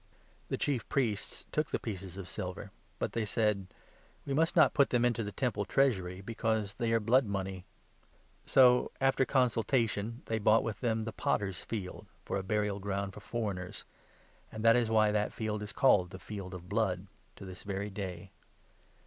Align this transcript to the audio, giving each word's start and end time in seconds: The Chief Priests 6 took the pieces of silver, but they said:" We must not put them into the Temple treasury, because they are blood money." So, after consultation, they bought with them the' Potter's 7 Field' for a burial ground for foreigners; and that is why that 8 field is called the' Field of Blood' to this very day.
The 0.49 0.57
Chief 0.57 0.89
Priests 0.89 1.41
6 1.41 1.45
took 1.51 1.69
the 1.69 1.77
pieces 1.77 2.17
of 2.17 2.27
silver, 2.27 2.71
but 2.97 3.11
they 3.13 3.23
said:" 3.23 3.67
We 4.25 4.33
must 4.33 4.55
not 4.55 4.73
put 4.73 4.89
them 4.89 5.05
into 5.05 5.23
the 5.23 5.31
Temple 5.31 5.63
treasury, 5.63 6.21
because 6.21 6.73
they 6.73 6.91
are 6.91 6.99
blood 6.99 7.27
money." 7.27 7.65
So, 8.43 8.91
after 8.99 9.25
consultation, 9.25 10.23
they 10.25 10.39
bought 10.39 10.63
with 10.63 10.79
them 10.79 11.03
the' 11.03 11.13
Potter's 11.23 11.57
7 11.57 11.67
Field' 11.69 12.07
for 12.25 12.37
a 12.37 12.41
burial 12.41 12.79
ground 12.79 13.13
for 13.13 13.19
foreigners; 13.19 13.85
and 14.51 14.65
that 14.65 14.75
is 14.75 14.89
why 14.89 15.11
that 15.11 15.27
8 15.33 15.33
field 15.33 15.61
is 15.61 15.71
called 15.71 16.09
the' 16.09 16.17
Field 16.27 16.55
of 16.55 16.67
Blood' 16.67 17.05
to 17.35 17.45
this 17.45 17.61
very 17.61 17.91
day. 17.91 18.31